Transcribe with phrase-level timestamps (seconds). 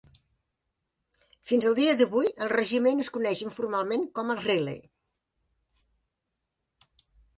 [1.51, 4.81] Fins al dia d'avui, el regiment es coneix informalment com els Riley.